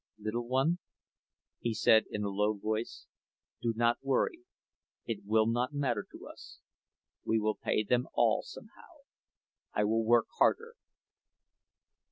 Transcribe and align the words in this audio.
"Little 0.17 0.47
one," 0.47 0.79
he 1.59 1.75
said, 1.75 2.05
in 2.09 2.23
a 2.23 2.29
low 2.29 2.55
voice, 2.57 3.05
"do 3.61 3.71
not 3.75 3.99
worry—it 4.01 5.25
will 5.27 5.45
not 5.45 5.75
matter 5.75 6.07
to 6.11 6.27
us. 6.27 6.57
We 7.23 7.37
will 7.37 7.53
pay 7.53 7.83
them 7.83 8.07
all 8.15 8.41
somehow. 8.41 9.01
I 9.75 9.83
will 9.83 10.03
work 10.03 10.25
harder." 10.39 10.73